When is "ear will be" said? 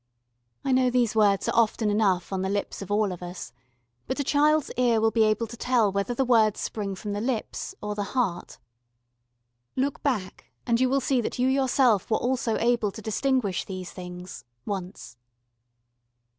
4.75-5.23